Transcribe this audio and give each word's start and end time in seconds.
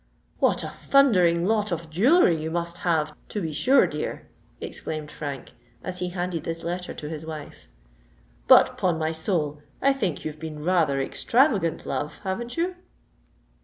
"What 0.39 0.63
a 0.63 0.67
thundering 0.67 1.45
lot 1.45 1.71
of 1.71 1.91
jewellery 1.91 2.35
you 2.35 2.49
must 2.49 2.77
have, 2.77 3.15
to 3.29 3.39
be 3.39 3.53
sure, 3.53 3.85
dear!" 3.85 4.25
exclaimed 4.59 5.11
Frank, 5.11 5.51
as 5.83 5.99
he 5.99 6.09
handed 6.09 6.43
this 6.43 6.63
letter 6.63 6.91
to 6.91 7.07
his 7.07 7.23
wife. 7.23 7.67
"But, 8.47 8.79
'pon 8.79 8.97
my 8.97 9.11
soul! 9.11 9.61
I 9.79 9.93
think 9.93 10.25
you've 10.25 10.39
been 10.39 10.63
rather 10.63 10.99
extravagant, 10.99 11.85
love—haven't 11.85 12.57
you?" 12.57 12.77